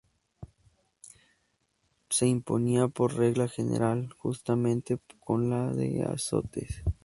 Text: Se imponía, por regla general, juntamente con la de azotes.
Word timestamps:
Se 2.09 2.25
imponía, 2.25 2.87
por 2.87 3.13
regla 3.13 3.47
general, 3.47 4.09
juntamente 4.17 4.97
con 5.19 5.51
la 5.51 5.71
de 5.73 6.01
azotes. 6.01 6.81